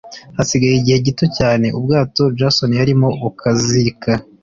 hasigaye 0.37 0.75
igihe 0.77 0.97
gito 1.07 1.25
cyane 1.37 1.67
ubwato 1.77 2.23
jason 2.37 2.71
yarimo 2.79 3.07
bukazika 3.21 4.11